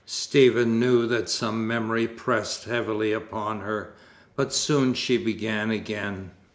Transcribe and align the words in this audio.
Stephen 0.03 0.79
knew 0.79 1.05
that 1.05 1.29
some 1.29 1.67
memory 1.67 2.07
pressed 2.07 2.63
heavily 2.63 3.13
upon 3.13 3.59
her, 3.59 3.93
but 4.35 4.51
soon 4.51 4.95
she 4.95 5.15
began 5.15 5.69
again. 5.69 6.31